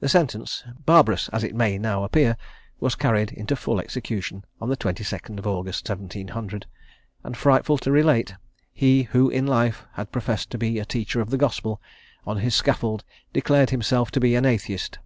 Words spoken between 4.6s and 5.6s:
on the 22nd of